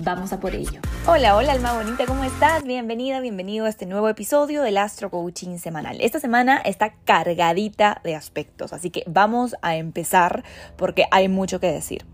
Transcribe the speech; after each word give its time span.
Vamos 0.00 0.32
a 0.32 0.38
por 0.38 0.54
ello. 0.54 0.80
Hola, 1.06 1.36
hola 1.36 1.52
alma 1.52 1.72
bonita, 1.72 2.06
¿cómo 2.06 2.22
estás? 2.22 2.62
Bienvenida, 2.62 3.18
bienvenido 3.20 3.66
a 3.66 3.68
este 3.68 3.84
nuevo 3.84 4.08
episodio 4.08 4.62
del 4.62 4.78
Astro 4.78 5.10
Coaching 5.10 5.58
semanal. 5.58 6.00
Esta 6.00 6.20
semana 6.20 6.58
está 6.58 6.94
cargadita 7.04 8.00
de 8.04 8.14
aspectos, 8.14 8.72
así 8.72 8.90
que 8.90 9.02
vamos 9.08 9.56
a 9.60 9.74
empezar 9.74 10.44
porque 10.76 11.06
hay 11.10 11.28
mucho 11.28 11.58
que 11.58 11.72
decir. 11.72 12.06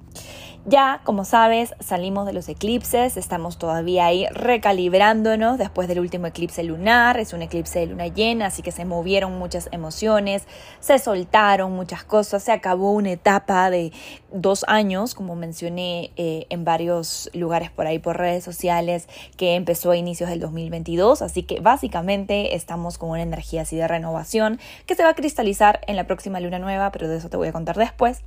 Ya, 0.67 1.03
como 1.05 1.27
sabes, 1.27 1.75
salimos 1.81 2.25
de 2.25 2.33
los 2.33 2.49
eclipses, 2.49 3.19
estamos 3.19 3.59
todavía 3.59 4.07
ahí 4.07 4.27
recalibrándonos 4.29 5.59
después 5.59 5.89
del 5.89 6.01
último 6.01 6.27
eclipse 6.27 6.65
lunar, 6.65 7.19
es 7.19 7.35
un 7.35 7.43
eclipse 7.43 7.81
de 7.81 7.87
luna 7.89 8.07
llena, 8.07 8.47
así 8.47 8.63
que 8.63 8.73
se 8.73 8.87
movieron 8.87 9.39
muchas 9.39 9.69
emociones, 9.73 10.47
se 10.81 10.99
soltaron 10.99 11.73
muchas 11.73 12.03
cosas, 12.05 12.45
se 12.45 12.51
acabó 12.51 12.93
una 12.93 13.13
etapa 13.13 13.69
de 13.69 13.93
dos 14.33 14.65
años, 14.67 15.15
como 15.15 15.37
mencioné 15.37 16.13
eh, 16.17 16.47
en 16.49 16.65
varios 16.65 17.29
lugares 17.35 17.71
por 17.71 17.87
ahí 17.87 17.99
por 17.99 18.17
redes 18.17 18.43
sociales, 18.43 19.07
que 19.37 19.57
empezó 19.57 19.91
a 19.91 19.99
inicios 19.99 20.31
del 20.31 20.41
2022, 20.41 21.21
así 21.21 21.43
que 21.43 21.61
básicamente 21.61 22.55
estamos 22.55 22.97
con 22.97 23.11
una 23.11 23.21
energía 23.21 23.63
así 23.63 23.77
de 23.77 23.87
renovación 23.87 24.59
que 24.87 24.95
se 24.95 25.03
va 25.03 25.11
a 25.11 25.15
cristalizar 25.15 25.83
en 25.87 25.97
la 25.97 26.07
próxima 26.07 26.41
luna 26.41 26.59
nueva, 26.59 26.91
pero 26.91 27.07
de 27.07 27.19
eso 27.19 27.29
te 27.29 27.37
voy 27.37 27.49
a 27.49 27.53
contar 27.53 27.77
después. 27.77 28.25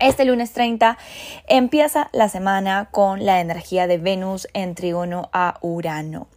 Este 0.00 0.24
lunes 0.24 0.52
30 0.52 0.96
empieza 1.48 2.08
la 2.12 2.28
semana 2.28 2.88
con 2.92 3.26
la 3.26 3.40
energía 3.40 3.88
de 3.88 3.98
Venus 3.98 4.46
en 4.52 4.76
trígono 4.76 5.28
a 5.32 5.58
Urano. 5.60 6.28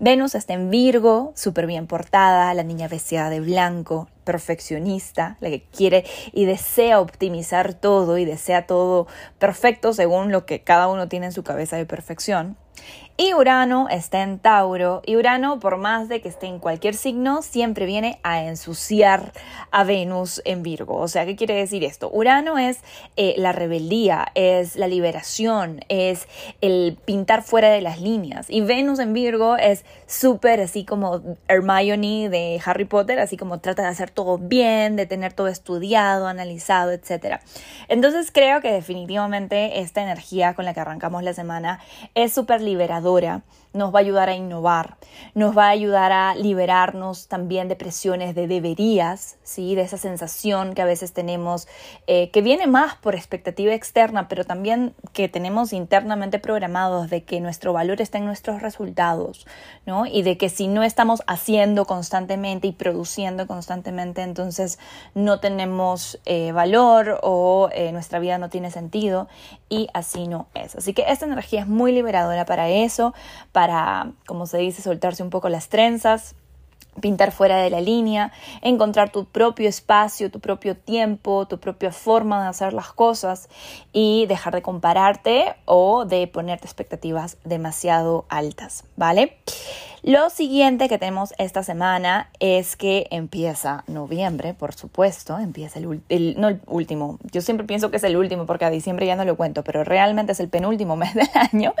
Venus 0.00 0.34
está 0.34 0.54
en 0.54 0.68
Virgo, 0.68 1.32
súper 1.36 1.68
bien 1.68 1.86
portada, 1.86 2.52
la 2.54 2.64
niña 2.64 2.88
vestida 2.88 3.30
de 3.30 3.38
blanco, 3.38 4.08
perfeccionista, 4.24 5.36
la 5.38 5.48
que 5.48 5.62
quiere 5.62 6.04
y 6.32 6.44
desea 6.46 7.00
optimizar 7.00 7.74
todo 7.74 8.18
y 8.18 8.24
desea 8.24 8.66
todo 8.66 9.06
perfecto 9.38 9.92
según 9.92 10.32
lo 10.32 10.44
que 10.44 10.64
cada 10.64 10.88
uno 10.88 11.06
tiene 11.06 11.26
en 11.26 11.32
su 11.32 11.44
cabeza 11.44 11.76
de 11.76 11.86
perfección. 11.86 12.56
Y 13.16 13.32
Urano 13.32 13.88
está 13.88 14.24
en 14.24 14.40
Tauro. 14.40 15.00
Y 15.06 15.14
Urano, 15.14 15.60
por 15.60 15.76
más 15.76 16.08
de 16.08 16.20
que 16.20 16.28
esté 16.28 16.48
en 16.48 16.58
cualquier 16.58 16.96
signo, 16.96 17.42
siempre 17.42 17.86
viene 17.86 18.18
a 18.24 18.42
ensuciar 18.42 19.32
a 19.70 19.84
Venus 19.84 20.42
en 20.44 20.64
Virgo. 20.64 20.96
O 20.96 21.06
sea, 21.06 21.24
¿qué 21.24 21.36
quiere 21.36 21.54
decir 21.54 21.84
esto? 21.84 22.10
Urano 22.12 22.58
es 22.58 22.80
eh, 23.16 23.34
la 23.36 23.52
rebeldía, 23.52 24.32
es 24.34 24.74
la 24.74 24.88
liberación, 24.88 25.84
es 25.88 26.26
el 26.60 26.98
pintar 27.04 27.44
fuera 27.44 27.70
de 27.70 27.82
las 27.82 28.00
líneas. 28.00 28.46
Y 28.48 28.62
Venus 28.62 28.98
en 28.98 29.12
Virgo 29.12 29.56
es 29.56 29.84
súper 30.08 30.60
así 30.60 30.84
como 30.84 31.22
Hermione 31.46 32.28
de 32.28 32.60
Harry 32.64 32.84
Potter, 32.84 33.20
así 33.20 33.36
como 33.36 33.60
trata 33.60 33.82
de 33.82 33.88
hacer 33.88 34.10
todo 34.10 34.38
bien, 34.38 34.96
de 34.96 35.06
tener 35.06 35.32
todo 35.32 35.46
estudiado, 35.46 36.26
analizado, 36.26 36.90
etc. 36.90 37.38
Entonces 37.86 38.32
creo 38.32 38.60
que 38.60 38.72
definitivamente 38.72 39.78
esta 39.78 40.02
energía 40.02 40.54
con 40.54 40.64
la 40.64 40.74
que 40.74 40.80
arrancamos 40.80 41.22
la 41.22 41.32
semana 41.32 41.78
es 42.16 42.32
súper 42.32 42.60
liberadora 42.64 43.42
nos 43.74 43.92
va 43.92 43.98
a 43.98 44.02
ayudar 44.02 44.28
a 44.28 44.36
innovar, 44.36 44.96
nos 45.34 45.58
va 45.58 45.66
a 45.66 45.70
ayudar 45.70 46.12
a 46.12 46.36
liberarnos 46.36 47.26
también 47.26 47.68
de 47.68 47.74
presiones 47.74 48.36
de 48.36 48.46
deberías, 48.46 49.36
¿sí? 49.42 49.74
de 49.74 49.82
esa 49.82 49.98
sensación 49.98 50.74
que 50.74 50.82
a 50.82 50.84
veces 50.84 51.12
tenemos, 51.12 51.66
eh, 52.06 52.30
que 52.30 52.40
viene 52.40 52.68
más 52.68 52.94
por 52.94 53.16
expectativa 53.16 53.74
externa, 53.74 54.28
pero 54.28 54.44
también 54.44 54.94
que 55.12 55.28
tenemos 55.28 55.72
internamente 55.72 56.38
programados 56.38 57.10
de 57.10 57.24
que 57.24 57.40
nuestro 57.40 57.72
valor 57.72 58.00
está 58.00 58.18
en 58.18 58.26
nuestros 58.26 58.62
resultados, 58.62 59.44
¿no? 59.86 60.06
y 60.06 60.22
de 60.22 60.38
que 60.38 60.50
si 60.50 60.68
no 60.68 60.84
estamos 60.84 61.24
haciendo 61.26 61.84
constantemente 61.84 62.68
y 62.68 62.72
produciendo 62.72 63.48
constantemente, 63.48 64.22
entonces 64.22 64.78
no 65.14 65.40
tenemos 65.40 66.20
eh, 66.26 66.52
valor 66.52 67.18
o 67.24 67.70
eh, 67.72 67.90
nuestra 67.90 68.20
vida 68.20 68.38
no 68.38 68.50
tiene 68.50 68.70
sentido 68.70 69.26
y 69.68 69.88
así 69.94 70.28
no 70.28 70.46
es. 70.54 70.76
Así 70.76 70.94
que 70.94 71.06
esta 71.08 71.26
energía 71.26 71.62
es 71.62 71.66
muy 71.66 71.90
liberadora 71.90 72.44
para 72.44 72.53
eso, 72.62 73.14
para, 73.52 74.12
como 74.26 74.46
se 74.46 74.58
dice, 74.58 74.82
soltarse 74.82 75.22
un 75.22 75.30
poco 75.30 75.48
las 75.48 75.68
trenzas, 75.68 76.34
pintar 77.00 77.32
fuera 77.32 77.58
de 77.58 77.70
la 77.70 77.80
línea, 77.80 78.32
encontrar 78.62 79.10
tu 79.10 79.24
propio 79.24 79.68
espacio, 79.68 80.30
tu 80.30 80.40
propio 80.40 80.76
tiempo, 80.76 81.46
tu 81.46 81.58
propia 81.58 81.92
forma 81.92 82.42
de 82.42 82.48
hacer 82.48 82.72
las 82.72 82.92
cosas 82.92 83.48
y 83.92 84.26
dejar 84.26 84.54
de 84.54 84.62
compararte 84.62 85.54
o 85.64 86.04
de 86.04 86.26
ponerte 86.26 86.66
expectativas 86.66 87.36
demasiado 87.44 88.24
altas, 88.28 88.84
¿vale? 88.96 89.38
Lo 90.06 90.28
siguiente 90.28 90.90
que 90.90 90.98
tenemos 90.98 91.32
esta 91.38 91.62
semana 91.62 92.28
es 92.38 92.76
que 92.76 93.06
empieza 93.10 93.84
noviembre, 93.86 94.52
por 94.52 94.74
supuesto, 94.74 95.38
empieza 95.38 95.78
el, 95.78 96.38
no 96.38 96.48
el 96.48 96.60
último, 96.66 97.18
yo 97.32 97.40
siempre 97.40 97.66
pienso 97.66 97.90
que 97.90 97.96
es 97.96 98.04
el 98.04 98.18
último 98.18 98.44
porque 98.44 98.66
a 98.66 98.70
diciembre 98.70 99.06
ya 99.06 99.16
no 99.16 99.24
lo 99.24 99.38
cuento, 99.38 99.64
pero 99.64 99.82
realmente 99.82 100.32
es 100.32 100.40
el 100.40 100.50
penúltimo 100.50 100.94
mes 100.96 101.14
del 101.14 101.30
año 101.32 101.72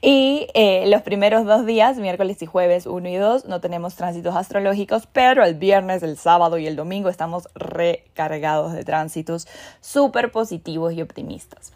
y 0.00 0.48
eh, 0.54 0.86
los 0.86 1.02
primeros 1.02 1.44
dos 1.44 1.66
días, 1.66 1.98
miércoles 1.98 2.40
y 2.40 2.46
jueves 2.46 2.86
1 2.86 3.06
y 3.06 3.16
2, 3.16 3.44
no 3.44 3.60
tenemos 3.60 3.96
tránsitos 3.96 4.34
astrológicos, 4.34 5.06
pero 5.06 5.44
el 5.44 5.54
viernes, 5.54 6.02
el 6.02 6.16
sábado 6.16 6.56
y 6.56 6.66
el 6.66 6.74
domingo 6.74 7.10
estamos 7.10 7.50
recargados 7.54 8.72
de 8.72 8.82
tránsitos 8.82 9.46
súper 9.82 10.32
positivos 10.32 10.94
y 10.94 11.02
optimistas. 11.02 11.74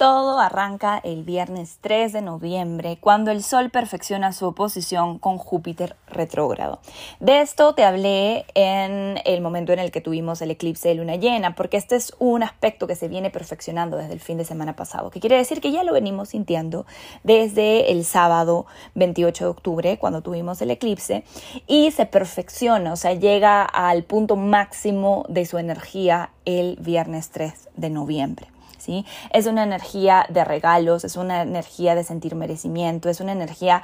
Todo 0.00 0.40
arranca 0.40 0.98
el 1.04 1.24
viernes 1.24 1.76
3 1.82 2.14
de 2.14 2.22
noviembre, 2.22 2.96
cuando 3.02 3.30
el 3.30 3.42
Sol 3.42 3.68
perfecciona 3.68 4.32
su 4.32 4.46
oposición 4.46 5.18
con 5.18 5.36
Júpiter 5.36 5.94
retrógrado. 6.06 6.80
De 7.20 7.42
esto 7.42 7.74
te 7.74 7.84
hablé 7.84 8.46
en 8.54 9.20
el 9.26 9.42
momento 9.42 9.74
en 9.74 9.78
el 9.78 9.90
que 9.90 10.00
tuvimos 10.00 10.40
el 10.40 10.52
eclipse 10.52 10.88
de 10.88 10.94
luna 10.94 11.16
llena, 11.16 11.54
porque 11.54 11.76
este 11.76 11.96
es 11.96 12.14
un 12.18 12.42
aspecto 12.42 12.86
que 12.86 12.96
se 12.96 13.08
viene 13.08 13.28
perfeccionando 13.28 13.98
desde 13.98 14.14
el 14.14 14.20
fin 14.20 14.38
de 14.38 14.46
semana 14.46 14.74
pasado, 14.74 15.10
que 15.10 15.20
quiere 15.20 15.36
decir 15.36 15.60
que 15.60 15.70
ya 15.70 15.84
lo 15.84 15.92
venimos 15.92 16.30
sintiendo 16.30 16.86
desde 17.22 17.92
el 17.92 18.06
sábado 18.06 18.64
28 18.94 19.44
de 19.44 19.50
octubre, 19.50 19.98
cuando 19.98 20.22
tuvimos 20.22 20.62
el 20.62 20.70
eclipse, 20.70 21.24
y 21.66 21.90
se 21.90 22.06
perfecciona, 22.06 22.94
o 22.94 22.96
sea, 22.96 23.12
llega 23.12 23.64
al 23.64 24.04
punto 24.04 24.36
máximo 24.36 25.26
de 25.28 25.44
su 25.44 25.58
energía 25.58 26.30
el 26.46 26.78
viernes 26.80 27.28
3 27.28 27.68
de 27.76 27.90
noviembre. 27.90 28.48
Es 29.32 29.46
una 29.46 29.62
energía 29.62 30.26
de 30.28 30.44
regalos, 30.44 31.04
es 31.04 31.16
una 31.16 31.42
energía 31.42 31.94
de 31.94 32.04
sentir 32.04 32.34
merecimiento, 32.34 33.08
es 33.08 33.20
una 33.20 33.32
energía 33.32 33.82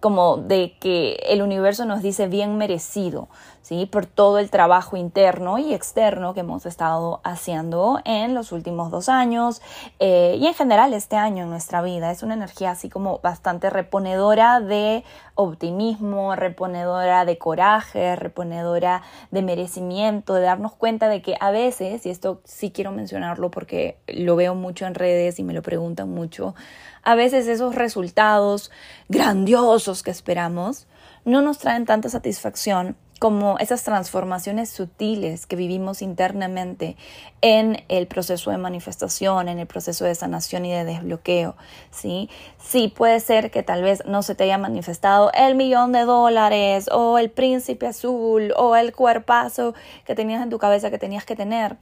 como 0.00 0.36
de 0.36 0.76
que 0.80 1.14
el 1.28 1.40
universo 1.40 1.86
nos 1.86 2.02
dice 2.02 2.26
bien 2.26 2.58
merecido, 2.58 3.28
¿sí? 3.64 3.86
Por 3.86 4.04
todo 4.04 4.38
el 4.38 4.50
trabajo 4.50 4.98
interno 4.98 5.58
y 5.58 5.72
externo 5.72 6.34
que 6.34 6.40
hemos 6.40 6.66
estado 6.66 7.20
haciendo 7.24 7.98
en 8.04 8.34
los 8.34 8.52
últimos 8.52 8.90
dos 8.90 9.08
años 9.08 9.62
eh, 10.00 10.36
y 10.38 10.46
en 10.46 10.52
general 10.52 10.92
este 10.92 11.16
año 11.16 11.44
en 11.44 11.50
nuestra 11.50 11.80
vida. 11.80 12.10
Es 12.10 12.22
una 12.22 12.34
energía 12.34 12.72
así 12.72 12.90
como 12.90 13.20
bastante 13.20 13.70
reponedora 13.70 14.60
de 14.60 15.02
optimismo, 15.34 16.36
reponedora 16.36 17.24
de 17.24 17.38
coraje, 17.38 18.14
reponedora 18.16 19.00
de 19.30 19.40
merecimiento, 19.40 20.34
de 20.34 20.42
darnos 20.42 20.74
cuenta 20.74 21.08
de 21.08 21.22
que 21.22 21.34
a 21.40 21.50
veces, 21.50 22.04
y 22.04 22.10
esto 22.10 22.42
sí 22.44 22.70
quiero 22.70 22.92
mencionarlo 22.92 23.50
porque 23.50 23.96
lo 24.06 24.36
veo 24.36 24.54
mucho 24.54 24.84
en 24.84 24.94
redes 24.94 25.38
y 25.38 25.42
me 25.42 25.54
lo 25.54 25.62
preguntan 25.62 26.10
mucho, 26.10 26.54
a 27.02 27.14
veces 27.14 27.46
esos 27.46 27.74
resultados 27.74 28.70
grandiosos 29.08 30.02
que 30.02 30.10
esperamos 30.10 30.86
no 31.24 31.40
nos 31.40 31.58
traen 31.58 31.86
tanta 31.86 32.10
satisfacción 32.10 32.96
como 33.18 33.58
esas 33.58 33.82
transformaciones 33.84 34.70
sutiles 34.70 35.46
que 35.46 35.56
vivimos 35.56 36.02
internamente 36.02 36.96
en 37.40 37.82
el 37.88 38.06
proceso 38.06 38.50
de 38.50 38.58
manifestación, 38.58 39.48
en 39.48 39.58
el 39.58 39.66
proceso 39.66 40.04
de 40.04 40.14
sanación 40.14 40.64
y 40.64 40.72
de 40.72 40.84
desbloqueo, 40.84 41.56
¿sí? 41.90 42.28
Sí, 42.58 42.88
puede 42.88 43.20
ser 43.20 43.50
que 43.50 43.62
tal 43.62 43.82
vez 43.82 44.04
no 44.06 44.22
se 44.22 44.34
te 44.34 44.44
haya 44.44 44.58
manifestado 44.58 45.30
el 45.32 45.54
millón 45.54 45.92
de 45.92 46.00
dólares 46.00 46.88
o 46.90 47.18
el 47.18 47.30
príncipe 47.30 47.86
azul 47.86 48.52
o 48.56 48.76
el 48.76 48.92
cuerpazo 48.92 49.74
que 50.04 50.14
tenías 50.14 50.42
en 50.42 50.50
tu 50.50 50.58
cabeza 50.58 50.90
que 50.90 50.98
tenías 50.98 51.24
que 51.24 51.36
tener, 51.36 51.76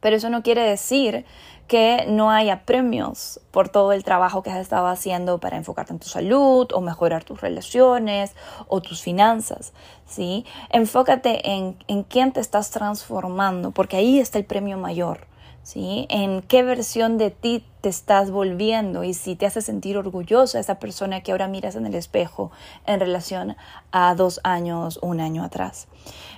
pero 0.00 0.16
eso 0.16 0.30
no 0.30 0.42
quiere 0.42 0.62
decir 0.62 1.24
que 1.68 2.04
no 2.08 2.32
haya 2.32 2.64
premios 2.64 3.38
por 3.52 3.68
todo 3.68 3.92
el 3.92 4.02
trabajo 4.02 4.42
que 4.42 4.50
has 4.50 4.58
estado 4.58 4.88
haciendo 4.88 5.38
para 5.38 5.56
enfocarte 5.56 5.92
en 5.92 6.00
tu 6.00 6.08
salud 6.08 6.66
o 6.72 6.80
mejorar 6.80 7.22
tus 7.22 7.40
relaciones 7.40 8.34
o 8.66 8.80
tus 8.80 9.02
finanzas, 9.02 9.72
¿sí? 10.04 10.44
Enfócate 10.70 11.48
en, 11.48 11.76
en 11.86 12.02
quién 12.02 12.32
te 12.32 12.40
estás 12.40 12.70
transformando, 12.70 13.70
porque 13.70 13.96
ahí 13.96 14.18
está 14.18 14.38
el 14.38 14.46
premio 14.46 14.78
mayor, 14.78 15.28
¿sí? 15.62 16.06
En 16.10 16.42
qué 16.42 16.64
versión 16.64 17.18
de 17.18 17.30
ti 17.30 17.64
te 17.80 17.88
estás 17.88 18.30
volviendo 18.30 19.04
y 19.04 19.14
si 19.14 19.36
te 19.36 19.46
hace 19.46 19.62
sentir 19.62 19.96
orgullosa 19.96 20.58
esa 20.58 20.78
persona 20.78 21.22
que 21.22 21.32
ahora 21.32 21.48
miras 21.48 21.76
en 21.76 21.86
el 21.86 21.94
espejo 21.94 22.50
en 22.86 23.00
relación 23.00 23.56
a 23.92 24.14
dos 24.14 24.40
años, 24.44 24.98
un 25.02 25.20
año 25.20 25.42
atrás. 25.42 25.88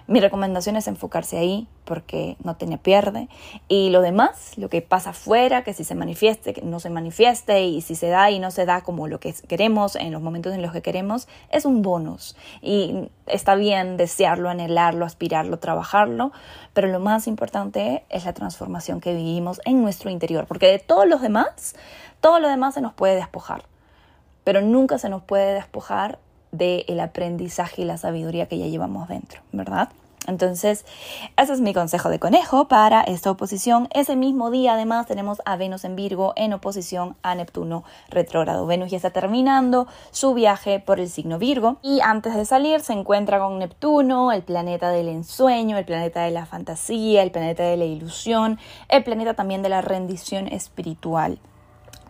Mi 0.06 0.20
recomendación 0.20 0.76
es 0.76 0.88
enfocarse 0.88 1.38
ahí 1.38 1.68
porque 1.84 2.36
no 2.42 2.56
tiene 2.56 2.78
pierde 2.78 3.28
y 3.68 3.90
lo 3.90 4.00
demás, 4.02 4.52
lo 4.56 4.68
que 4.68 4.82
pasa 4.82 5.10
afuera, 5.10 5.62
que 5.62 5.74
si 5.74 5.84
se 5.84 5.94
manifieste, 5.94 6.54
que 6.54 6.62
no 6.62 6.80
se 6.80 6.90
manifieste 6.90 7.64
y 7.64 7.80
si 7.82 7.94
se 7.94 8.08
da 8.08 8.30
y 8.30 8.38
no 8.38 8.50
se 8.50 8.66
da 8.66 8.82
como 8.82 9.08
lo 9.08 9.20
que 9.20 9.32
queremos 9.48 9.96
en 9.96 10.12
los 10.12 10.20
momentos 10.20 10.54
en 10.54 10.62
los 10.62 10.72
que 10.72 10.82
queremos, 10.82 11.28
es 11.50 11.64
un 11.64 11.82
bonus 11.82 12.36
y 12.60 13.10
está 13.26 13.54
bien 13.54 13.96
desearlo, 13.96 14.50
anhelarlo, 14.50 15.04
aspirarlo, 15.04 15.58
trabajarlo, 15.58 16.32
pero 16.72 16.88
lo 16.88 17.00
más 17.00 17.26
importante 17.26 18.04
es 18.08 18.24
la 18.24 18.32
transformación 18.32 19.00
que 19.00 19.14
vivimos 19.14 19.60
en 19.64 19.82
nuestro 19.82 20.10
interior, 20.10 20.46
porque 20.46 20.66
de 20.66 20.78
todos 20.78 21.06
los 21.06 21.20
demás, 21.20 21.31
todo 22.20 22.38
lo 22.38 22.48
demás 22.48 22.74
se 22.74 22.80
nos 22.80 22.92
puede 22.92 23.16
despojar, 23.16 23.64
pero 24.44 24.60
nunca 24.60 24.98
se 24.98 25.08
nos 25.08 25.22
puede 25.22 25.54
despojar 25.54 26.18
del 26.50 27.00
aprendizaje 27.00 27.82
y 27.82 27.84
la 27.84 27.96
sabiduría 27.96 28.46
que 28.46 28.58
ya 28.58 28.66
llevamos 28.66 29.08
dentro, 29.08 29.40
¿verdad? 29.52 29.88
Entonces, 30.26 30.84
ese 31.36 31.52
es 31.52 31.60
mi 31.60 31.74
consejo 31.74 32.08
de 32.08 32.20
conejo 32.20 32.68
para 32.68 33.02
esta 33.02 33.30
oposición. 33.30 33.88
Ese 33.92 34.14
mismo 34.14 34.50
día, 34.50 34.74
además, 34.74 35.06
tenemos 35.06 35.42
a 35.44 35.56
Venus 35.56 35.84
en 35.84 35.96
Virgo 35.96 36.32
en 36.36 36.52
oposición 36.52 37.16
a 37.22 37.34
Neptuno 37.34 37.84
retrógrado. 38.08 38.66
Venus 38.66 38.90
ya 38.90 38.96
está 38.96 39.10
terminando 39.10 39.88
su 40.12 40.34
viaje 40.34 40.78
por 40.78 41.00
el 41.00 41.08
signo 41.08 41.38
Virgo 41.38 41.78
y 41.82 42.00
antes 42.00 42.34
de 42.34 42.44
salir 42.44 42.80
se 42.80 42.92
encuentra 42.92 43.40
con 43.40 43.58
Neptuno, 43.58 44.32
el 44.32 44.42
planeta 44.42 44.90
del 44.90 45.08
ensueño, 45.08 45.76
el 45.76 45.84
planeta 45.84 46.22
de 46.22 46.30
la 46.30 46.46
fantasía, 46.46 47.22
el 47.22 47.32
planeta 47.32 47.64
de 47.64 47.76
la 47.76 47.84
ilusión, 47.84 48.58
el 48.88 49.02
planeta 49.02 49.34
también 49.34 49.62
de 49.62 49.68
la 49.70 49.80
rendición 49.80 50.46
espiritual. 50.46 51.38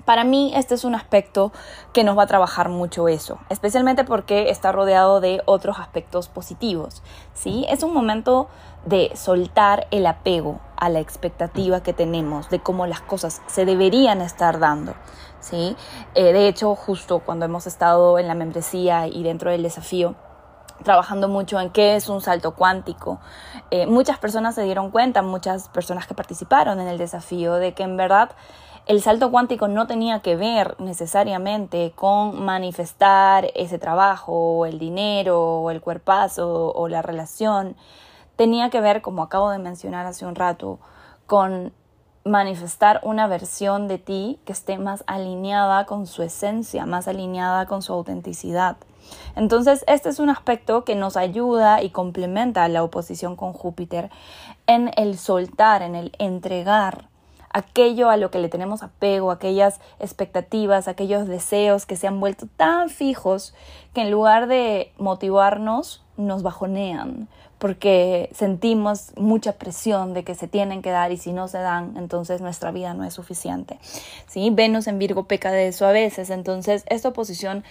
Para 0.04 0.24
mí 0.24 0.52
este 0.54 0.74
es 0.74 0.84
un 0.84 0.94
aspecto 0.94 1.52
que 1.92 2.02
nos 2.02 2.18
va 2.18 2.24
a 2.24 2.26
trabajar 2.26 2.68
mucho 2.68 3.06
eso, 3.08 3.38
especialmente 3.50 4.04
porque 4.04 4.50
está 4.50 4.72
rodeado 4.72 5.20
de 5.20 5.42
otros 5.44 5.78
aspectos 5.78 6.28
positivos. 6.28 7.02
¿sí? 7.34 7.64
Es 7.68 7.82
un 7.82 7.94
momento 7.94 8.48
de 8.84 9.12
soltar 9.14 9.86
el 9.92 10.06
apego 10.06 10.60
a 10.76 10.88
la 10.88 10.98
expectativa 10.98 11.82
que 11.82 11.92
tenemos 11.92 12.50
de 12.50 12.58
cómo 12.58 12.86
las 12.86 13.00
cosas 13.00 13.42
se 13.46 13.64
deberían 13.64 14.20
estar 14.20 14.58
dando. 14.58 14.94
¿sí? 15.38 15.76
Eh, 16.14 16.32
de 16.32 16.48
hecho, 16.48 16.74
justo 16.74 17.20
cuando 17.20 17.44
hemos 17.44 17.68
estado 17.68 18.18
en 18.18 18.26
la 18.26 18.34
membresía 18.34 19.06
y 19.06 19.22
dentro 19.22 19.52
del 19.52 19.62
desafío, 19.62 20.16
trabajando 20.82 21.28
mucho 21.28 21.60
en 21.60 21.70
qué 21.70 21.96
es 21.96 22.08
un 22.08 22.20
salto 22.20 22.54
cuántico. 22.54 23.20
Eh, 23.70 23.86
muchas 23.86 24.18
personas 24.18 24.54
se 24.54 24.62
dieron 24.62 24.90
cuenta, 24.90 25.22
muchas 25.22 25.68
personas 25.68 26.06
que 26.06 26.14
participaron 26.14 26.80
en 26.80 26.88
el 26.88 26.98
desafío, 26.98 27.54
de 27.54 27.72
que 27.72 27.84
en 27.84 27.96
verdad 27.96 28.30
el 28.86 29.00
salto 29.00 29.30
cuántico 29.30 29.68
no 29.68 29.86
tenía 29.86 30.20
que 30.20 30.34
ver 30.34 30.74
necesariamente 30.80 31.92
con 31.94 32.44
manifestar 32.44 33.50
ese 33.54 33.78
trabajo, 33.78 34.32
o 34.32 34.66
el 34.66 34.78
dinero, 34.78 35.60
o 35.60 35.70
el 35.70 35.80
cuerpazo, 35.80 36.72
o 36.72 36.88
la 36.88 37.00
relación. 37.00 37.76
Tenía 38.36 38.70
que 38.70 38.80
ver, 38.80 39.00
como 39.00 39.22
acabo 39.22 39.50
de 39.50 39.58
mencionar 39.58 40.06
hace 40.06 40.26
un 40.26 40.34
rato, 40.34 40.80
con 41.26 41.72
manifestar 42.24 43.00
una 43.04 43.26
versión 43.26 43.88
de 43.88 43.98
ti 43.98 44.40
que 44.44 44.52
esté 44.52 44.78
más 44.78 45.04
alineada 45.06 45.86
con 45.86 46.06
su 46.06 46.22
esencia, 46.22 46.86
más 46.86 47.08
alineada 47.08 47.66
con 47.66 47.82
su 47.82 47.92
autenticidad. 47.92 48.76
Entonces, 49.34 49.84
este 49.86 50.08
es 50.08 50.18
un 50.18 50.30
aspecto 50.30 50.84
que 50.84 50.94
nos 50.94 51.16
ayuda 51.16 51.82
y 51.82 51.90
complementa 51.90 52.66
la 52.68 52.82
oposición 52.82 53.36
con 53.36 53.52
Júpiter 53.52 54.10
en 54.66 54.90
el 54.96 55.18
soltar, 55.18 55.82
en 55.82 55.94
el 55.94 56.12
entregar 56.18 57.11
aquello 57.52 58.10
a 58.10 58.16
lo 58.16 58.30
que 58.30 58.38
le 58.38 58.48
tenemos 58.48 58.82
apego, 58.82 59.30
aquellas 59.30 59.80
expectativas, 59.98 60.88
aquellos 60.88 61.26
deseos 61.28 61.86
que 61.86 61.96
se 61.96 62.06
han 62.06 62.20
vuelto 62.20 62.46
tan 62.56 62.88
fijos 62.88 63.54
que 63.94 64.02
en 64.02 64.10
lugar 64.10 64.46
de 64.46 64.92
motivarnos, 64.98 66.02
nos 66.16 66.42
bajonean, 66.42 67.28
porque 67.58 68.30
sentimos 68.34 69.12
mucha 69.16 69.52
presión 69.52 70.14
de 70.14 70.24
que 70.24 70.34
se 70.34 70.48
tienen 70.48 70.82
que 70.82 70.90
dar 70.90 71.12
y 71.12 71.16
si 71.16 71.32
no 71.32 71.48
se 71.48 71.58
dan, 71.58 71.96
entonces 71.96 72.40
nuestra 72.40 72.70
vida 72.70 72.94
no 72.94 73.04
es 73.04 73.14
suficiente. 73.14 73.78
¿Sí? 74.26 74.50
Venus 74.50 74.86
en 74.86 74.98
Virgo 74.98 75.24
peca 75.24 75.50
de 75.52 75.68
eso 75.68 75.86
a 75.86 75.92
veces, 75.92 76.30
entonces 76.30 76.84
esta 76.88 77.08
oposición 77.08 77.64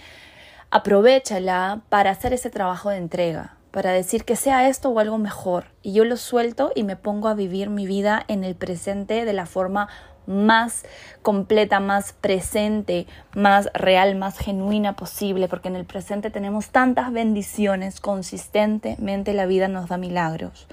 aprovechala 0.70 1.82
para 1.88 2.10
hacer 2.10 2.32
ese 2.32 2.50
trabajo 2.50 2.90
de 2.90 2.96
entrega, 2.96 3.56
para 3.72 3.92
decir 3.92 4.24
que 4.24 4.36
sea 4.36 4.68
esto 4.68 4.90
o 4.90 4.98
algo 5.00 5.18
mejor. 5.18 5.64
Y 5.82 5.92
yo 5.94 6.04
lo 6.04 6.16
suelto 6.16 6.70
y 6.74 6.84
me 6.84 6.94
pongo 6.94 7.28
a 7.28 7.34
vivir 7.34 7.70
mi 7.70 7.86
vida 7.86 8.22
en 8.28 8.44
el 8.44 8.54
presente 8.54 9.24
de 9.24 9.32
la 9.32 9.46
forma 9.46 9.88
más 10.26 10.84
completa, 11.22 11.80
más 11.80 12.12
presente, 12.12 13.06
más 13.34 13.68
real, 13.74 14.14
más 14.14 14.38
genuina 14.38 14.94
posible, 14.94 15.48
porque 15.48 15.68
en 15.68 15.76
el 15.76 15.84
presente 15.84 16.30
tenemos 16.30 16.68
tantas 16.70 17.12
bendiciones, 17.12 17.98
consistentemente 17.98 19.32
la 19.32 19.46
vida 19.46 19.66
nos 19.68 19.88
da 19.88 19.96
milagros. 19.96 20.68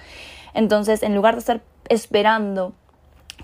Entonces, 0.54 1.02
en 1.02 1.16
lugar 1.16 1.36
de 1.36 1.40
estar 1.40 1.62
esperando 1.88 2.74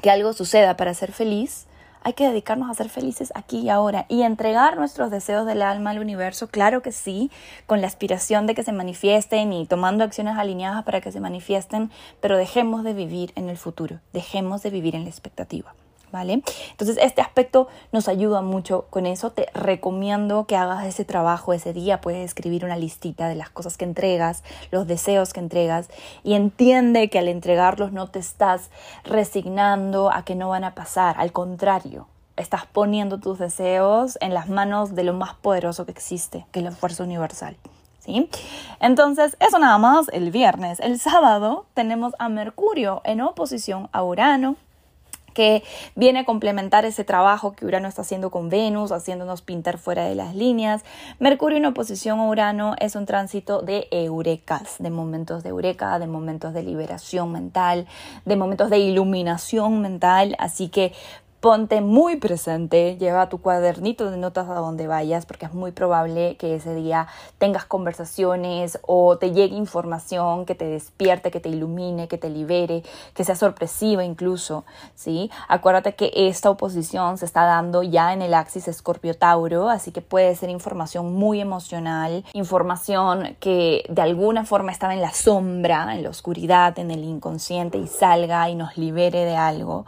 que 0.01 0.11
algo 0.11 0.33
suceda 0.33 0.77
para 0.77 0.93
ser 0.93 1.11
feliz, 1.11 1.65
hay 2.05 2.13
que 2.13 2.27
dedicarnos 2.27 2.69
a 2.69 2.75
ser 2.75 2.87
felices 2.87 3.33
aquí 3.33 3.61
y 3.61 3.69
ahora 3.69 4.05
y 4.09 4.21
entregar 4.21 4.77
nuestros 4.77 5.09
deseos 5.09 5.47
del 5.47 5.63
alma 5.63 5.89
al 5.89 5.97
universo, 5.97 6.47
claro 6.47 6.83
que 6.83 6.91
sí, 6.91 7.31
con 7.65 7.81
la 7.81 7.87
aspiración 7.87 8.45
de 8.45 8.53
que 8.53 8.61
se 8.61 8.71
manifiesten 8.71 9.51
y 9.51 9.65
tomando 9.65 10.03
acciones 10.03 10.37
alineadas 10.37 10.83
para 10.83 11.01
que 11.01 11.11
se 11.11 11.19
manifiesten, 11.19 11.89
pero 12.21 12.37
dejemos 12.37 12.83
de 12.83 12.93
vivir 12.93 13.33
en 13.35 13.49
el 13.49 13.57
futuro, 13.57 14.01
dejemos 14.13 14.61
de 14.61 14.69
vivir 14.69 14.95
en 14.95 15.05
la 15.05 15.09
expectativa. 15.09 15.73
Entonces 16.23 16.97
este 17.01 17.21
aspecto 17.21 17.67
nos 17.91 18.07
ayuda 18.07 18.41
mucho 18.41 18.85
con 18.89 19.05
eso. 19.05 19.31
Te 19.31 19.47
recomiendo 19.53 20.45
que 20.45 20.55
hagas 20.55 20.85
ese 20.85 21.05
trabajo 21.05 21.53
ese 21.53 21.73
día. 21.73 22.01
Puedes 22.01 22.25
escribir 22.25 22.65
una 22.65 22.77
listita 22.77 23.27
de 23.27 23.35
las 23.35 23.49
cosas 23.49 23.77
que 23.77 23.85
entregas, 23.85 24.43
los 24.71 24.87
deseos 24.87 25.33
que 25.33 25.39
entregas 25.39 25.89
y 26.23 26.33
entiende 26.33 27.09
que 27.09 27.19
al 27.19 27.27
entregarlos 27.27 27.91
no 27.91 28.07
te 28.07 28.19
estás 28.19 28.69
resignando 29.03 30.11
a 30.11 30.23
que 30.23 30.35
no 30.35 30.49
van 30.49 30.63
a 30.63 30.75
pasar. 30.75 31.15
Al 31.19 31.31
contrario, 31.31 32.07
estás 32.37 32.65
poniendo 32.65 33.19
tus 33.19 33.39
deseos 33.39 34.17
en 34.21 34.33
las 34.33 34.49
manos 34.49 34.95
de 34.95 35.03
lo 35.03 35.13
más 35.13 35.33
poderoso 35.35 35.85
que 35.85 35.91
existe, 35.91 36.45
que 36.51 36.59
es 36.59 36.65
la 36.65 36.71
fuerza 36.71 37.03
universal. 37.03 37.57
¿Sí? 37.99 38.29
Entonces, 38.79 39.35
eso 39.39 39.57
nada 39.57 39.79
más 39.79 40.09
el 40.13 40.29
viernes. 40.29 40.79
El 40.79 40.99
sábado 40.99 41.65
tenemos 41.73 42.13
a 42.19 42.29
Mercurio 42.29 43.01
en 43.03 43.21
oposición 43.21 43.89
a 43.93 44.03
Urano 44.03 44.57
que 45.35 45.63
viene 45.93 46.19
a 46.21 46.25
complementar 46.25 46.85
ese 46.85 47.03
trabajo 47.03 47.51
que 47.51 47.65
Urano 47.65 47.87
está 47.87 48.01
haciendo 48.01 48.31
con 48.31 48.49
Venus, 48.49 48.91
haciéndonos 48.91 49.43
pintar 49.43 49.77
fuera 49.77 50.05
de 50.05 50.15
las 50.15 50.33
líneas. 50.33 50.83
Mercurio 51.19 51.57
en 51.57 51.65
oposición 51.65 52.19
a 52.19 52.27
Urano 52.27 52.73
es 52.79 52.95
un 52.95 53.05
tránsito 53.05 53.61
de 53.61 53.87
eurekas, 53.91 54.77
de 54.79 54.89
momentos 54.89 55.43
de 55.43 55.49
eureka, 55.49 55.99
de 55.99 56.07
momentos 56.07 56.53
de 56.53 56.63
liberación 56.63 57.31
mental, 57.31 57.85
de 58.23 58.35
momentos 58.35 58.69
de 58.69 58.79
iluminación 58.79 59.81
mental, 59.81 60.35
así 60.39 60.69
que 60.69 60.93
ponte 61.45 61.79
muy 61.79 62.15
presente, 62.15 62.97
lleva 62.97 63.29
tu 63.29 63.39
cuadernito 63.39 64.09
de 64.09 64.17
notas 64.17 64.49
a 64.49 64.55
donde 64.55 64.87
vayas, 64.87 65.27
porque 65.27 65.45
es 65.45 65.53
muy 65.53 65.71
probable 65.71 66.37
que 66.37 66.55
ese 66.55 66.73
día 66.73 67.05
tengas 67.37 67.65
conversaciones 67.65 68.79
o 68.81 69.19
te 69.19 69.31
llegue 69.31 69.55
información 69.55 70.47
que 70.47 70.55
te 70.55 70.65
despierte, 70.65 71.29
que 71.29 71.39
te 71.39 71.49
ilumine, 71.49 72.07
que 72.07 72.17
te 72.17 72.31
libere, 72.31 72.81
que 73.13 73.23
sea 73.23 73.35
sorpresiva 73.35 74.03
incluso, 74.03 74.65
¿sí? 74.95 75.29
Acuérdate 75.47 75.93
que 75.93 76.11
esta 76.15 76.49
oposición 76.49 77.19
se 77.19 77.25
está 77.25 77.43
dando 77.43 77.83
ya 77.83 78.11
en 78.13 78.23
el 78.23 78.33
axis 78.33 78.67
Escorpio-Tauro, 78.67 79.69
así 79.69 79.91
que 79.91 80.01
puede 80.01 80.35
ser 80.35 80.49
información 80.49 81.13
muy 81.13 81.41
emocional, 81.41 82.25
información 82.33 83.37
que 83.39 83.85
de 83.87 84.01
alguna 84.01 84.45
forma 84.45 84.71
estaba 84.71 84.95
en 84.95 85.01
la 85.01 85.13
sombra, 85.13 85.93
en 85.93 86.01
la 86.01 86.09
oscuridad, 86.09 86.79
en 86.79 86.89
el 86.89 87.03
inconsciente 87.03 87.77
y 87.77 87.85
salga 87.85 88.49
y 88.49 88.55
nos 88.55 88.77
libere 88.77 89.25
de 89.25 89.35
algo. 89.35 89.85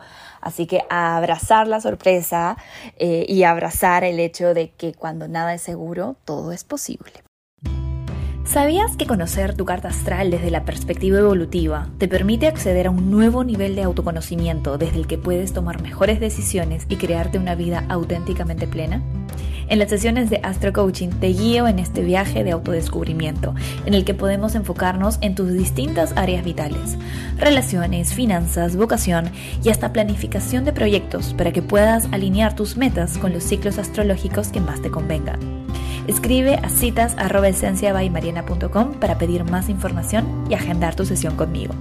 Así 0.47 0.67
que 0.67 0.85
a 0.89 1.19
abrazar 1.47 1.67
la 1.67 1.79
sorpresa 1.81 2.57
eh, 2.97 3.25
y 3.27 3.43
abrazar 3.43 4.03
el 4.03 4.19
hecho 4.19 4.53
de 4.53 4.69
que 4.69 4.93
cuando 4.93 5.27
nada 5.27 5.53
es 5.53 5.61
seguro, 5.61 6.17
todo 6.25 6.51
es 6.51 6.63
posible. 6.63 7.26
¿Sabías 8.47 8.95
que 8.95 9.05
conocer 9.05 9.55
tu 9.55 9.65
carta 9.65 9.89
astral 9.89 10.31
desde 10.31 10.51
la 10.51 10.63
perspectiva 10.63 11.19
evolutiva 11.19 11.89
te 11.97 12.07
permite 12.07 12.47
acceder 12.47 12.87
a 12.87 12.91
un 12.91 13.11
nuevo 13.11 13.43
nivel 13.43 13.75
de 13.75 13.83
autoconocimiento 13.83 14.77
desde 14.77 14.99
el 14.99 15.05
que 15.05 15.17
puedes 15.17 15.51
tomar 15.51 15.81
mejores 15.81 16.21
decisiones 16.21 16.85
y 16.87 16.95
crearte 16.95 17.39
una 17.39 17.55
vida 17.55 17.83
auténticamente 17.89 18.65
plena? 18.65 19.03
En 19.67 19.79
las 19.79 19.89
sesiones 19.89 20.29
de 20.29 20.39
Astro 20.43 20.71
Coaching 20.71 21.09
te 21.09 21.27
guío 21.27 21.67
en 21.67 21.77
este 21.77 22.01
viaje 22.03 22.45
de 22.45 22.51
autodescubrimiento, 22.51 23.53
en 23.85 23.93
el 23.93 24.05
que 24.05 24.13
podemos 24.13 24.55
enfocarnos 24.55 25.17
en 25.19 25.35
tus 25.35 25.51
distintas 25.51 26.13
áreas 26.15 26.45
vitales, 26.45 26.97
relaciones, 27.37 28.13
finanzas, 28.13 28.77
vocación 28.77 29.29
y 29.61 29.69
hasta 29.71 29.91
planificación 29.91 30.63
de 30.63 30.71
proyectos 30.71 31.33
para 31.33 31.51
que 31.51 31.61
puedas 31.61 32.05
alinear 32.13 32.55
tus 32.55 32.77
metas 32.77 33.17
con 33.17 33.33
los 33.33 33.43
ciclos 33.43 33.77
astrológicos 33.77 34.47
que 34.47 34.61
más 34.61 34.81
te 34.81 34.89
convengan. 34.89 35.56
Escribe 36.07 36.55
a 36.55 36.69
citas.esenciabaymariana.com 36.69 38.93
para 38.93 39.17
pedir 39.17 39.43
más 39.43 39.69
información 39.69 40.45
y 40.49 40.53
agendar 40.53 40.95
tu 40.95 41.05
sesión 41.05 41.35
conmigo. 41.35 41.73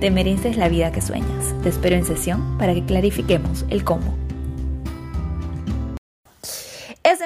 Te 0.00 0.10
mereces 0.10 0.56
la 0.56 0.68
vida 0.68 0.92
que 0.92 1.00
sueñas. 1.00 1.54
Te 1.62 1.68
espero 1.68 1.96
en 1.96 2.04
sesión 2.04 2.58
para 2.58 2.74
que 2.74 2.84
clarifiquemos 2.84 3.64
el 3.68 3.84
cómo. 3.84 4.23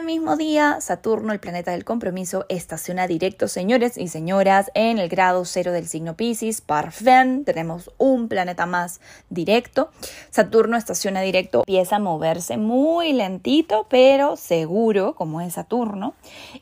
Mismo 0.08 0.36
día, 0.36 0.80
Saturno, 0.80 1.34
el 1.34 1.38
planeta 1.38 1.72
del 1.72 1.84
compromiso, 1.84 2.46
estaciona 2.48 3.06
directo, 3.06 3.46
señores 3.46 3.98
y 3.98 4.08
señoras, 4.08 4.70
en 4.72 4.98
el 4.98 5.10
grado 5.10 5.44
cero 5.44 5.70
del 5.70 5.86
signo 5.86 6.16
Pisces. 6.16 6.62
Parfen, 6.62 7.44
tenemos 7.44 7.90
un 7.98 8.28
planeta 8.28 8.64
más 8.64 9.02
directo. 9.28 9.90
Saturno 10.30 10.78
estaciona 10.78 11.20
directo, 11.20 11.58
empieza 11.58 11.96
a 11.96 11.98
moverse 11.98 12.56
muy 12.56 13.12
lentito, 13.12 13.86
pero 13.90 14.36
seguro, 14.36 15.14
como 15.14 15.42
es 15.42 15.52
Saturno. 15.52 16.14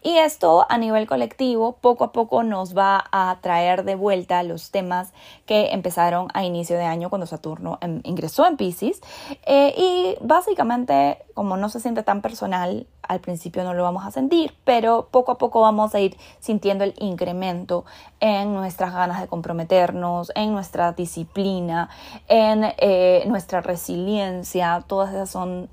Y 0.03 0.19
esto 0.19 0.67
a 0.69 0.77
nivel 0.77 1.07
colectivo, 1.07 1.77
poco 1.81 2.03
a 2.03 2.11
poco 2.11 2.43
nos 2.43 2.77
va 2.77 3.05
a 3.13 3.39
traer 3.43 3.85
de 3.85 3.95
vuelta 3.95 4.43
los 4.43 4.73
temas 4.73 5.13
que 5.47 5.69
empezaron 5.69 6.27
a 6.35 6.45
inicio 6.45 6.77
de 6.77 6.85
año 6.85 7.11
cuando 7.11 7.29
Saturno 7.29 7.79
em, 7.81 8.01
ingresó 8.03 8.45
en 8.45 8.57
Pisces. 8.57 9.01
Eh, 9.47 9.73
y 9.79 10.17
básicamente, 10.21 11.19
como 11.37 11.59
no 11.59 11.69
se 11.69 11.81
siente 11.81 12.03
tan 12.03 12.23
personal, 12.23 12.87
al 13.03 13.21
principio 13.21 13.63
no 13.63 13.75
lo 13.75 13.83
vamos 13.83 14.07
a 14.07 14.11
sentir, 14.11 14.57
pero 14.65 15.09
poco 15.11 15.33
a 15.33 15.39
poco 15.39 15.61
vamos 15.61 15.95
a 15.95 16.01
ir 16.01 16.17
sintiendo 16.41 16.83
el 16.83 16.95
incremento 16.99 17.85
en 18.21 18.55
nuestras 18.55 18.95
ganas 18.95 19.21
de 19.21 19.29
comprometernos, 19.29 20.33
en 20.35 20.53
nuestra 20.53 20.93
disciplina, 20.93 21.91
en 22.29 22.65
eh, 22.79 23.25
nuestra 23.27 23.61
resiliencia. 23.61 24.83
Todas 24.87 25.13
esas 25.13 25.29
son 25.29 25.69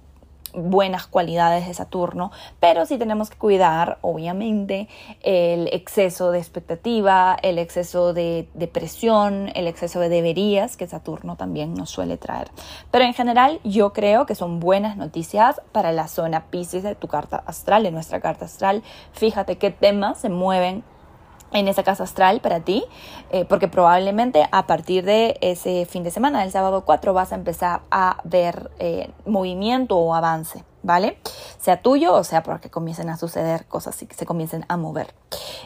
buenas 0.54 1.08
cualidades 1.08 1.68
de 1.68 1.74
Saturno, 1.74 2.32
pero 2.60 2.86
sí 2.86 2.98
tenemos 2.98 3.30
que 3.30 3.38
cuidar, 3.38 3.98
obviamente, 4.02 4.88
el 5.22 5.68
exceso 5.72 6.32
de 6.32 6.40
expectativa, 6.40 7.38
el 7.42 7.60
exceso 7.60 8.14
de, 8.14 8.48
presión, 8.72 9.52
el 9.56 9.68
exceso 9.68 10.00
de 10.00 10.10
deberías 10.10 10.78
que 10.78 10.88
Saturno 10.88 11.36
también 11.36 11.74
nos 11.74 11.90
suele 11.90 12.18
traer. 12.18 12.50
Pero 12.92 13.06
en 13.06 13.14
general 13.14 13.60
yo 13.64 13.94
creo 13.94 14.26
que 14.26 14.36
son 14.36 14.60
buenas 14.60 14.98
noticias 14.98 15.62
para 15.72 15.92
la 15.92 16.08
zona 16.08 16.46
Pisces 16.52 16.84
de 16.84 16.96
tu 16.96 17.08
carta 17.08 17.44
astral, 17.46 17.84
de 17.84 17.92
nuestra 17.92 18.20
carta 18.22 18.46
astral. 18.46 18.84
Fíjate 19.12 19.58
qué 19.58 19.72
temas 19.72 20.20
se 20.20 20.30
mueven 20.30 20.84
en 21.54 21.68
esa 21.68 21.84
casa 21.84 22.04
astral 22.04 22.42
para 22.42 22.60
ti, 22.60 22.84
eh, 23.30 23.46
porque 23.46 23.68
probablemente 23.68 24.48
a 24.52 24.68
partir 24.68 25.06
de 25.06 25.38
ese 25.42 25.86
fin 25.86 26.04
de 26.04 26.12
semana, 26.12 26.42
del 26.42 26.52
sábado 26.52 26.84
4, 26.86 27.14
vas 27.14 27.32
a 27.32 27.36
empezar 27.36 27.82
a 27.92 28.18
ver 28.24 28.72
eh, 28.80 29.12
movimiento 29.26 29.98
o 29.98 30.14
avance, 30.14 30.64
¿vale? 30.82 31.18
Sea 31.60 31.82
tuyo 31.82 32.14
o 32.14 32.24
sea 32.24 32.44
porque 32.44 32.70
comiencen 32.70 33.10
a 33.10 33.18
suceder 33.18 33.66
cosas 33.66 34.02
y 34.02 34.06
que 34.08 34.16
se 34.16 34.26
comiencen 34.26 34.66
a 34.68 34.78
mover 34.78 35.14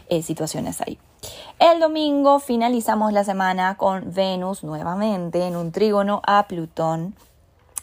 eh, 0.08 0.22
situaciones 0.22 0.80
ahí. 0.80 0.98
El 1.58 1.80
domingo 1.80 2.38
finalizamos 2.38 3.12
la 3.12 3.24
semana 3.24 3.76
con 3.76 4.14
Venus 4.14 4.62
nuevamente 4.62 5.46
en 5.46 5.56
un 5.56 5.72
trígono 5.72 6.22
a 6.24 6.46
Plutón 6.46 7.16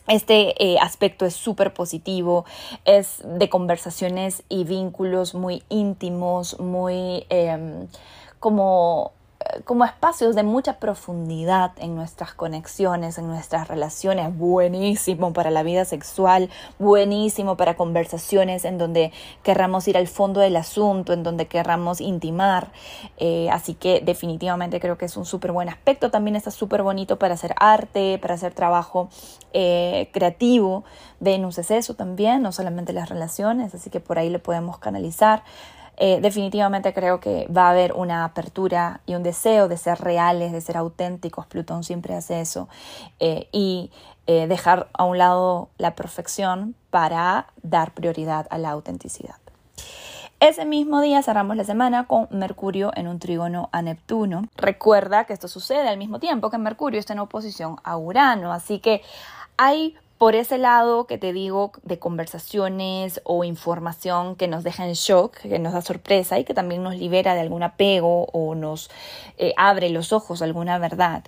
este 0.08 0.54
eh, 0.64 0.78
aspecto 0.80 1.26
es 1.26 1.34
súper 1.34 1.74
positivo, 1.74 2.46
es 2.86 3.22
de 3.24 3.50
conversaciones 3.50 4.44
y 4.50 4.64
vínculos 4.64 5.34
muy 5.34 5.64
íntimos, 5.70 6.60
muy 6.60 7.26
em, 7.30 7.88
como 8.40 9.14
como 9.64 9.86
espacios 9.86 10.36
de 10.36 10.44
mucha 10.44 10.80
profundidad 10.80 11.72
en 11.78 11.96
nuestras 11.96 12.34
conexiones, 12.34 13.18
en 13.18 13.28
nuestras 13.28 13.68
relaciones, 13.68 14.36
buenísimo 14.38 15.34
para 15.34 15.52
la 15.52 15.64
vida 15.64 15.86
sexual, 15.86 16.50
buenísimo 16.80 17.58
para 17.58 17.76
conversaciones 17.76 18.66
en 18.66 18.78
donde 18.78 19.12
querramos 19.44 19.88
ir 19.88 19.98
al 19.98 20.08
fondo 20.08 20.42
del 20.42 20.56
asunto, 20.58 21.14
en 21.14 21.24
donde 21.24 21.48
querramos 21.48 22.02
intimar. 22.02 22.72
Eh, 23.18 23.50
así 23.52 23.74
que 23.74 24.02
definitivamente 24.02 24.80
creo 24.80 24.98
que 24.98 25.06
es 25.06 25.18
un 25.18 25.26
súper 25.26 25.52
buen 25.52 25.70
aspecto. 25.70 26.12
También 26.12 26.36
está 26.36 26.52
súper 26.52 26.84
bonito 26.84 27.18
para 27.18 27.36
hacer 27.36 27.56
arte, 27.58 28.20
para 28.20 28.34
hacer 28.34 28.54
trabajo 28.54 29.10
eh, 29.54 30.10
creativo. 30.12 30.84
Venus 31.20 31.58
es 31.58 31.72
eso 31.72 31.94
también, 31.94 32.42
no 32.42 32.52
solamente 32.52 32.94
las 32.94 33.10
relaciones, 33.10 33.74
así 33.74 33.90
que 33.90 34.00
por 34.00 34.20
ahí 34.20 34.30
le 34.30 34.40
podemos 34.40 34.78
canalizar. 34.80 35.44
Eh, 35.98 36.20
definitivamente 36.22 36.94
creo 36.94 37.20
que 37.20 37.48
va 37.48 37.68
a 37.68 37.72
haber 37.72 37.94
una 37.94 38.26
apertura 38.26 39.02
y 39.06 39.16
un 39.16 39.24
deseo 39.24 39.68
de 39.68 39.78
ser 39.78 40.00
reales, 40.00 40.52
de 40.52 40.62
ser 40.62 40.78
auténticos. 40.78 41.46
Plutón 41.46 41.84
siempre 41.84 42.16
hace 42.16 42.42
eso. 42.42 42.68
Eh, 43.20 43.48
y 43.52 43.92
eh, 44.28 44.48
dejar 44.48 44.90
a 44.94 45.04
un 45.04 45.18
lado 45.18 45.70
la 45.78 45.96
perfección 45.96 46.76
para 46.90 47.48
dar 47.62 47.94
prioridad 47.94 48.48
a 48.50 48.58
la 48.58 48.72
autenticidad. 48.72 49.36
Ese 50.42 50.66
mismo 50.66 51.00
día 51.00 51.24
cerramos 51.24 51.56
la 51.56 51.64
semana 51.64 52.08
con 52.08 52.28
Mercurio 52.30 52.92
en 52.96 53.08
un 53.08 53.20
trígono 53.20 53.70
a 53.72 53.82
Neptuno. 53.82 54.44
Recuerda 54.58 55.24
que 55.24 55.34
esto 55.34 55.48
sucede 55.48 55.88
al 55.88 55.98
mismo 55.98 56.20
tiempo 56.20 56.50
que 56.50 56.58
Mercurio 56.58 57.00
está 57.00 57.14
en 57.14 57.20
oposición 57.20 57.78
a 57.84 57.98
Urano, 57.98 58.52
así 58.52 58.80
que 58.80 59.02
hay 59.58 59.96
por 60.18 60.36
ese 60.36 60.58
lado 60.58 61.08
que 61.08 61.18
te 61.18 61.34
digo 61.34 61.72
de 61.84 62.00
conversaciones 62.00 63.22
o 63.24 63.44
información 63.44 64.36
que 64.36 64.48
nos 64.48 64.64
deja 64.64 64.86
en 64.88 64.94
shock, 64.94 65.38
que 65.38 65.60
nos 65.60 65.74
da 65.74 65.82
sorpresa 65.82 66.40
y 66.40 66.46
que 66.46 66.54
también 66.54 66.84
nos 66.84 66.96
libera 66.96 67.34
de 67.34 67.42
algún 67.42 67.64
apego 67.64 68.26
o 68.32 68.56
nos 68.56 68.90
eh, 69.38 69.54
abre 69.58 69.90
los 69.90 70.14
ojos 70.14 70.42
a 70.42 70.46
alguna 70.46 70.78
verdad. 70.78 71.24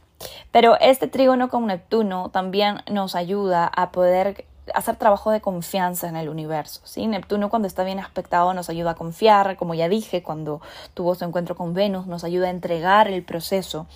Pero 0.51 0.77
este 0.79 1.08
trígono 1.08 1.50
con 1.50 1.67
Neptuno 1.67 2.29
también 2.29 2.77
nos 2.89 3.15
ayuda 3.15 3.67
a 3.67 3.91
poder 3.91 4.46
hacer 4.74 4.95
trabajo 4.95 5.31
de 5.31 5.41
confianza 5.41 6.07
en 6.07 6.15
el 6.15 6.29
universo. 6.29 6.81
¿sí? 6.83 7.07
Neptuno 7.07 7.50
cuando 7.50 7.67
está 7.67 7.83
bien 7.83 8.00
aspectado 8.00 8.53
nos 8.53 8.69
ayuda 8.69 8.91
a 8.91 8.95
confiar, 8.95 9.55
como 9.57 9.74
ya 9.74 9.89
dije, 9.89 10.24
cuando 10.24 10.62
tuvo 10.93 11.15
su 11.15 11.25
encuentro 11.25 11.55
con 11.55 11.74
Venus, 11.74 12.07
nos 12.07 12.24
ayuda 12.24 12.47
a 12.47 12.50
entregar 12.50 13.07
el 13.07 13.24
proceso. 13.24 13.88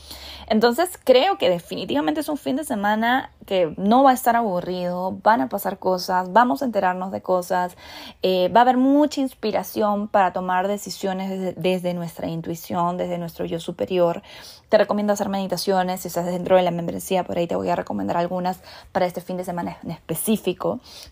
Entonces 0.48 1.00
creo 1.04 1.38
que 1.38 1.50
definitivamente 1.50 2.22
es 2.22 2.30
un 2.30 2.38
fin 2.38 2.56
de 2.56 2.64
semana 2.64 3.32
que 3.46 3.74
no 3.78 4.04
va 4.04 4.12
a 4.12 4.14
estar 4.14 4.36
aburrido, 4.36 5.18
van 5.24 5.42
a 5.42 5.50
pasar 5.50 5.80
cosas, 5.80 6.32
vamos 6.32 6.62
a 6.62 6.66
enterarnos 6.66 7.12
de 7.12 7.22
cosas, 7.22 7.76
eh, 8.22 8.50
va 8.56 8.62
a 8.62 8.64
haber 8.64 8.78
mucha 8.78 9.22
inspiración 9.22 10.08
para 10.08 10.34
tomar 10.34 10.68
decisiones 10.68 11.30
desde, 11.30 11.54
desde 11.54 11.94
nuestra 11.94 12.28
intuición, 12.28 12.98
desde 12.98 13.18
nuestro 13.18 13.46
yo 13.46 13.60
superior. 13.60 14.22
Te 14.70 14.78
recomiendo 14.78 15.12
hacer 15.12 15.28
meditaciones, 15.28 16.02
si 16.02 16.08
estás 16.08 16.26
dentro 16.26 16.56
de 16.56 16.62
la 16.62 16.72
membresía, 16.72 17.26
por 17.26 17.38
ahí 17.38 17.46
te 17.46 17.58
voy 17.58 17.68
a 17.68 17.76
recomendar 17.76 18.16
algunas 18.16 18.62
para 18.94 19.06
este 19.06 19.20
fin 19.20 19.36
de 19.36 19.44
semana 19.44 19.78
en 19.84 19.92
específico, 19.92 20.61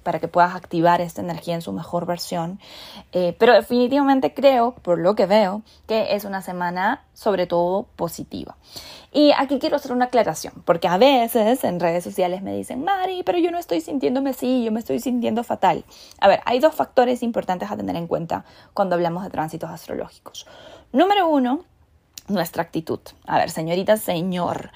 para 0.04 0.20
que 0.20 0.28
puedas 0.28 0.56
activar 0.56 1.02
esta 1.02 1.22
energía 1.22 1.56
en 1.56 1.62
su 1.62 1.74
mejor 1.74 2.06
versión. 2.06 2.60
Eh, 3.12 3.36
pero 3.40 3.54
definitivamente 3.54 4.34
creo, 4.34 4.76
por 4.76 5.00
lo 5.00 5.16
que 5.16 5.26
veo, 5.26 5.62
que 5.88 6.16
es 6.16 6.26
una 6.26 6.42
semana 6.42 7.06
sobre 7.14 7.48
todo 7.48 7.88
positiva. 7.96 8.56
Y 9.12 9.32
aquí 9.38 9.60
quiero 9.60 9.76
hacer 9.76 9.92
una 9.92 10.06
aclaración, 10.06 10.54
porque 10.66 10.88
a 10.88 10.98
veces 10.98 11.64
en 11.64 11.80
redes 11.80 12.04
sociales 12.04 12.44
me 12.44 12.56
dicen, 12.56 12.84
Mari, 12.84 13.24
pero 13.24 13.40
yo 13.40 13.50
no 13.52 13.58
estoy 13.58 13.82
sintiéndome 13.82 14.30
así, 14.30 14.64
yo 14.64 14.72
me 14.72 14.80
estoy 14.80 15.00
sintiendo 15.00 15.44
fatal. 15.44 15.84
A 16.20 16.28
ver, 16.28 16.42
hay 16.46 16.60
dos 16.60 16.76
factores 16.76 17.24
importantes 17.24 17.72
a 17.72 17.76
tener 17.76 17.96
en 17.96 18.08
cuenta 18.08 18.46
cuando 18.74 18.96
hablamos 18.96 19.24
de 19.24 19.32
tránsitos 19.32 19.70
astrológicos. 19.70 20.46
Número 20.92 21.28
uno, 21.28 21.66
nuestra 22.28 22.64
actitud. 22.64 23.00
A 23.26 23.38
ver, 23.38 23.50
señorita, 23.50 23.98
señor, 23.98 24.72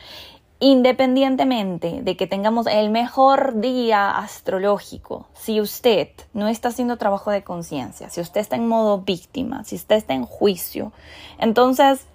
independientemente 0.63 1.99
de 2.03 2.15
que 2.15 2.25
tengamos 2.25 2.67
el 2.67 2.89
mejor 2.89 3.59
día 3.59 4.17
astrológico, 4.17 5.27
si 5.33 5.59
usted 5.59 6.07
no 6.31 6.47
está 6.47 6.69
haciendo 6.69 6.95
trabajo 6.95 7.31
de 7.31 7.43
conciencia, 7.43 8.09
si 8.09 8.21
usted 8.21 8.39
está 8.39 8.55
en 8.55 8.69
modo 8.69 8.99
víctima, 8.99 9.65
si 9.65 9.75
usted 9.75 9.97
está 9.97 10.13
en 10.13 10.23
juicio, 10.23 10.93
entonces 11.37 12.07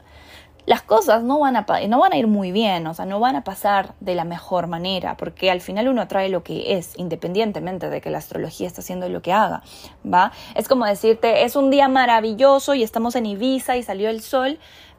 las 0.64 0.80
cosas 0.80 1.22
no 1.22 1.38
van, 1.38 1.56
a, 1.56 1.66
no 1.88 1.98
van 1.98 2.12
a 2.12 2.16
ir 2.16 2.26
muy 2.26 2.50
bien, 2.50 2.86
o 2.86 2.94
sea, 2.94 3.04
no 3.04 3.20
van 3.20 3.36
a 3.36 3.44
pasar 3.44 3.94
de 4.00 4.14
la 4.14 4.24
mejor 4.24 4.66
manera, 4.66 5.16
porque 5.16 5.50
al 5.50 5.62
final 5.62 5.88
uno 5.88 6.08
trae 6.08 6.30
lo 6.30 6.42
que 6.42 6.76
es, 6.76 6.92
independientemente 6.98 7.88
de 7.88 8.00
que 8.00 8.10
la 8.10 8.18
astrología 8.18 8.66
está 8.66 8.80
haciendo 8.80 9.10
lo 9.10 9.20
que 9.20 9.32
haga, 9.32 9.62
¿va? 10.04 10.32
Es 10.54 10.68
como 10.68 10.84
decirte, 10.84 11.44
es 11.44 11.56
un 11.56 11.70
día 11.70 11.88
maravilloso 11.88 12.74
y 12.74 12.82
estamos 12.82 13.14
en 13.14 13.24
Ibiza 13.24 13.76
y 13.76 13.82
salió 13.82 14.10
el 14.10 14.20
sol, 14.20 14.58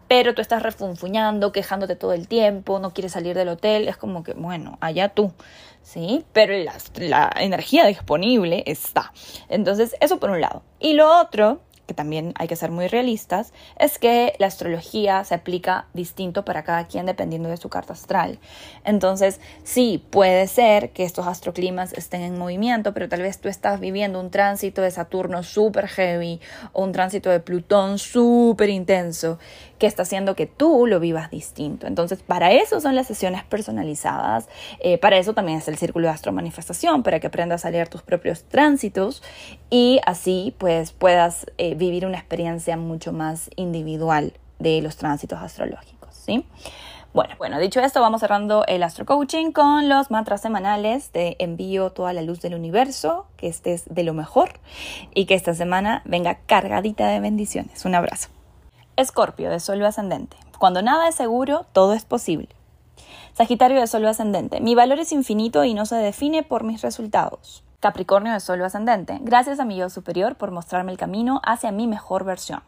pero 0.10 0.34
tú 0.34 0.42
estás 0.42 0.64
refunfuñando, 0.64 1.52
quejándote 1.52 1.96
todo 1.96 2.14
el 2.14 2.28
tiempo, 2.28 2.80
no 2.80 2.94
quieres 2.94 3.12
salir 3.12 3.38
del 3.38 3.48
hotel, 3.48 3.88
es 3.88 3.96
como 3.96 4.24
que, 4.24 4.34
bueno, 4.34 4.80
allá 4.82 5.10
tú, 5.10 5.32
¿sí? 5.84 6.26
Pero 6.34 6.52
la, 6.58 6.74
la 6.96 7.32
energía 7.40 7.86
disponible 7.86 8.64
está. 8.66 9.14
Entonces, 9.50 9.96
eso 10.02 10.20
por 10.20 10.32
un 10.32 10.42
lado. 10.42 10.64
Y 10.80 10.94
lo 10.94 11.22
otro 11.22 11.62
que 11.90 11.96
también 11.96 12.34
hay 12.38 12.48
que 12.48 12.56
ser 12.56 12.70
muy 12.70 12.88
realistas, 12.88 13.52
es 13.80 13.98
que 13.98 14.36
la 14.38 14.46
astrología 14.46 15.24
se 15.24 15.34
aplica 15.34 15.88
distinto 15.96 16.46
para 16.46 16.64
cada 16.64 16.86
quien 16.86 17.08
dependiendo 17.08 17.50
de 17.50 17.58
su 17.58 17.68
carta 17.70 17.94
astral. 17.94 18.38
Entonces, 18.86 19.40
sí, 19.64 20.06
puede 20.12 20.46
ser 20.46 20.92
que 20.92 21.04
estos 21.04 21.26
astroclimas 21.26 21.94
estén 21.94 22.22
en 22.22 22.38
movimiento, 22.38 22.94
pero 22.94 23.10
tal 23.10 23.24
vez 23.24 23.40
tú 23.40 23.50
estás 23.50 23.80
viviendo 23.80 24.20
un 24.20 24.30
tránsito 24.30 24.84
de 24.84 24.92
Saturno 24.92 25.42
súper 25.42 25.88
heavy 25.88 26.40
o 26.74 26.84
un 26.84 26.92
tránsito 26.92 27.32
de 27.32 27.40
Plutón 27.40 27.98
súper 27.98 28.70
intenso 28.70 29.40
que 29.80 29.88
está 29.88 30.04
haciendo 30.04 30.36
que 30.36 30.46
tú 30.46 30.86
lo 30.86 31.00
vivas 31.00 31.32
distinto. 31.32 31.88
Entonces, 31.88 32.22
para 32.22 32.52
eso 32.52 32.82
son 32.82 32.96
las 32.96 33.08
sesiones 33.08 33.44
personalizadas, 33.46 34.48
eh, 34.80 35.00
para 35.00 35.18
eso 35.18 35.34
también 35.34 35.58
es 35.58 35.68
el 35.68 35.78
círculo 35.78 36.08
de 36.08 36.14
astro 36.14 36.34
manifestación, 36.34 37.02
para 37.02 37.20
que 37.20 37.28
aprendas 37.28 37.66
a 37.66 37.72
leer 37.72 37.88
tus 37.88 38.04
propios 38.04 38.44
tránsitos 38.44 39.24
y 39.72 40.00
así 40.06 40.54
pues 40.58 40.92
puedas 40.92 41.46
eh, 41.58 41.76
vivir 41.80 42.06
una 42.06 42.18
experiencia 42.18 42.78
mucho 42.78 43.12
más 43.12 43.50
individual 43.56 44.34
de 44.60 44.82
los 44.82 44.98
tránsitos 44.98 45.40
astrológicos, 45.40 46.14
¿sí? 46.14 46.46
Bueno, 47.12 47.34
bueno, 47.40 47.58
dicho 47.58 47.80
esto, 47.80 48.02
vamos 48.02 48.22
cerrando 48.22 48.66
el 48.68 48.84
Astro 48.84 49.04
Coaching 49.04 49.52
con 49.52 49.90
los 49.90 50.12
mantras 50.12 50.42
semanales. 50.42 51.10
Te 51.10 51.44
envío 51.44 51.90
toda 51.90 52.14
la 52.14 52.22
luz 52.22 52.40
del 52.40 52.54
universo, 52.54 53.26
que 53.36 53.48
estés 53.48 53.86
de 53.90 54.04
lo 54.04 54.14
mejor 54.14 54.60
y 55.16 55.26
que 55.26 55.34
esta 55.34 55.56
semana 55.56 56.04
venga 56.06 56.36
cargadita 56.46 57.08
de 57.08 57.20
bendiciones. 57.20 57.84
Un 57.86 57.96
abrazo. 57.96 58.30
Escorpio 58.96 59.50
de 59.50 59.60
Sol 59.60 59.84
ascendente. 59.84 60.38
Cuando 60.60 60.84
nada 60.84 61.08
es 61.08 61.16
seguro, 61.16 61.66
todo 61.74 61.94
es 61.94 62.06
posible. 62.06 62.50
Sagitario 63.34 63.80
de 63.80 63.88
Sol 63.88 64.06
ascendente. 64.06 64.62
Mi 64.62 64.76
valor 64.76 65.00
es 65.00 65.12
infinito 65.12 65.64
y 65.64 65.74
no 65.74 65.88
se 65.88 65.96
define 65.96 66.44
por 66.44 66.64
mis 66.64 66.84
resultados. 66.84 67.64
Capricornio 67.80 68.34
de 68.34 68.42
Sol 68.42 68.62
ascendente. 68.62 69.20
Gracias 69.22 69.58
a 69.62 69.66
mi 69.66 69.78
yo 69.78 69.90
superior 69.90 70.36
por 70.36 70.52
mostrarme 70.52 70.92
el 70.92 70.98
camino 70.98 71.40
hacia 71.46 71.72
mi 71.72 71.88
mejor 71.88 72.26
versión. 72.26 72.62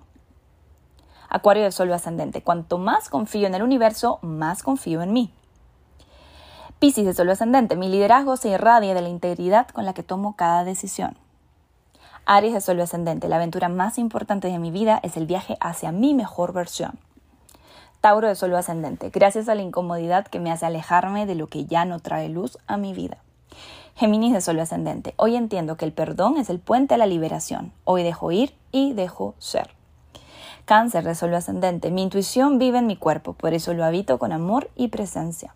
Acuario 1.27 1.63
de 1.63 1.73
Sol 1.73 1.91
ascendente. 1.91 2.41
Cuanto 2.43 2.77
más 2.77 3.09
confío 3.09 3.45
en 3.45 3.53
el 3.53 3.61
universo, 3.61 4.19
más 4.21 4.63
confío 4.63 5.01
en 5.01 5.11
mí. 5.11 5.33
Piscis 6.79 7.05
de 7.05 7.13
Sol 7.13 7.29
ascendente. 7.29 7.75
Mi 7.75 7.89
liderazgo 7.89 8.37
se 8.37 8.49
irradia 8.49 8.93
de 8.93 9.01
la 9.01 9.09
integridad 9.09 9.67
con 9.67 9.85
la 9.85 9.93
que 9.93 10.01
tomo 10.01 10.37
cada 10.37 10.63
decisión. 10.63 11.17
Aries 12.25 12.53
de 12.53 12.61
Sol 12.61 12.79
ascendente. 12.79 13.27
La 13.27 13.35
aventura 13.35 13.67
más 13.67 13.97
importante 13.97 14.47
de 14.47 14.59
mi 14.59 14.71
vida 14.71 15.01
es 15.03 15.17
el 15.17 15.25
viaje 15.25 15.57
hacia 15.59 15.91
mi 15.91 16.13
mejor 16.13 16.53
versión. 16.53 16.97
Tauro 17.99 18.29
de 18.29 18.35
Sol 18.35 18.55
ascendente. 18.55 19.09
Gracias 19.09 19.49
a 19.49 19.55
la 19.55 19.61
incomodidad 19.61 20.25
que 20.25 20.39
me 20.39 20.53
hace 20.53 20.65
alejarme 20.65 21.25
de 21.25 21.35
lo 21.35 21.47
que 21.47 21.65
ya 21.65 21.83
no 21.83 21.99
trae 21.99 22.29
luz 22.29 22.57
a 22.65 22.77
mi 22.77 22.93
vida. 22.93 23.17
Géminis 23.95 24.33
de 24.33 24.41
Sol 24.41 24.59
ascendente. 24.59 25.13
Hoy 25.17 25.35
entiendo 25.35 25.77
que 25.77 25.85
el 25.85 25.93
perdón 25.93 26.37
es 26.37 26.49
el 26.49 26.59
puente 26.59 26.95
a 26.95 26.97
la 26.97 27.05
liberación. 27.05 27.71
Hoy 27.83 28.03
dejo 28.03 28.31
ir 28.31 28.55
y 28.71 28.93
dejo 28.93 29.35
ser. 29.37 29.71
Cáncer 30.65 31.03
de 31.03 31.15
Sol 31.15 31.33
ascendente. 31.33 31.91
Mi 31.91 32.03
intuición 32.03 32.57
vive 32.57 32.79
en 32.79 32.87
mi 32.87 32.95
cuerpo, 32.95 33.33
por 33.33 33.53
eso 33.53 33.73
lo 33.73 33.83
habito 33.83 34.17
con 34.17 34.31
amor 34.31 34.69
y 34.75 34.87
presencia. 34.87 35.53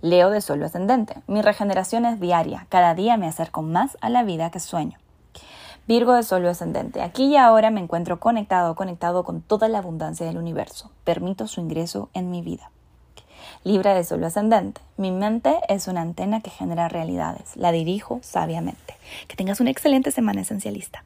Leo 0.00 0.30
de 0.30 0.40
Sol 0.40 0.62
ascendente. 0.62 1.14
Mi 1.26 1.42
regeneración 1.42 2.04
es 2.04 2.20
diaria. 2.20 2.66
Cada 2.68 2.94
día 2.94 3.16
me 3.16 3.26
acerco 3.26 3.62
más 3.62 3.96
a 4.00 4.10
la 4.10 4.22
vida 4.22 4.50
que 4.50 4.60
sueño. 4.60 4.98
Virgo 5.86 6.12
de 6.12 6.22
Sol 6.22 6.46
ascendente. 6.46 7.00
Aquí 7.00 7.24
y 7.24 7.36
ahora 7.36 7.70
me 7.70 7.80
encuentro 7.80 8.20
conectado, 8.20 8.74
conectado 8.74 9.24
con 9.24 9.40
toda 9.40 9.68
la 9.68 9.78
abundancia 9.78 10.26
del 10.26 10.36
universo. 10.36 10.90
Permito 11.04 11.46
su 11.46 11.60
ingreso 11.60 12.10
en 12.12 12.30
mi 12.30 12.42
vida. 12.42 12.70
Libra 13.64 13.94
de 13.94 14.04
Sol 14.04 14.22
ascendente. 14.24 14.80
Mi 14.96 15.10
mente 15.10 15.56
es 15.68 15.88
una 15.88 16.00
antena 16.00 16.40
que 16.40 16.50
genera 16.50 16.88
realidades. 16.88 17.56
La 17.56 17.72
dirijo 17.72 18.20
sabiamente. 18.22 18.94
Que 19.26 19.36
tengas 19.36 19.60
una 19.60 19.70
excelente 19.70 20.10
semana 20.10 20.40
esencialista. 20.42 21.04